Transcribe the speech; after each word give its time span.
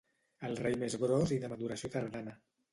El 0.47 0.57
raïm 0.61 0.85
és 0.87 0.97
gros 1.05 1.35
i 1.37 1.39
de 1.45 1.53
maduració 1.53 1.95
tardana. 1.99 2.39